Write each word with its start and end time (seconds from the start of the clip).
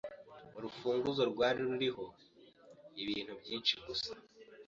Urufunguzo 0.57 1.23
rwari 1.31 1.59
ruriho 1.69 2.05
ibintu 3.01 3.33
byinshi 3.41 3.73
gusa 3.85 4.11